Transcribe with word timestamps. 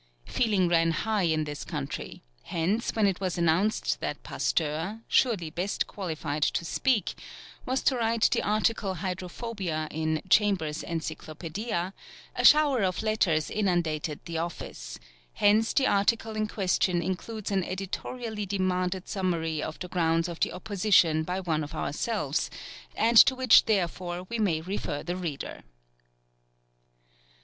Feeling 0.25 0.67
ran 0.67 0.89
high 0.89 1.27
in 1.29 1.43
this 1.43 1.63
country; 1.63 2.23
hence, 2.45 2.95
when 2.95 3.05
it 3.05 3.19
was 3.21 3.37
announced 3.37 3.99
that 3.99 4.23
Pasteur 4.23 5.01
surely 5.07 5.51
best 5.51 5.85
qualified 5.85 6.41
to 6.41 6.65
speak 6.65 7.13
was 7.67 7.83
to 7.83 7.95
write 7.95 8.27
the 8.31 8.41
article 8.41 8.95
Hydrophobia 8.95 9.87
in 9.91 10.23
"Chamber's 10.27 10.81
Encyclopædia," 10.81 11.93
a 12.35 12.43
shower 12.43 12.81
of 12.81 13.03
letters 13.03 13.51
inundated 13.51 14.19
the 14.25 14.39
office; 14.39 14.97
hence 15.33 15.71
the 15.71 15.85
article 15.85 16.35
in 16.35 16.47
question 16.47 17.03
includes 17.03 17.51
an 17.51 17.63
editorially 17.63 18.47
demanded 18.47 19.07
summary 19.07 19.61
of 19.61 19.77
the 19.77 19.87
grounds 19.87 20.27
of 20.27 20.39
the 20.39 20.51
opposition 20.51 21.21
by 21.21 21.39
one 21.39 21.63
of 21.63 21.75
ourselves, 21.75 22.49
and 22.95 23.17
to 23.17 23.35
which 23.35 23.65
therefore 23.65 24.23
we 24.29 24.39
may 24.39 24.61
refer 24.61 25.03
the 25.03 25.15
reader. 25.15 25.61